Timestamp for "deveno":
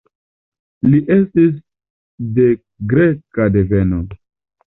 3.59-4.01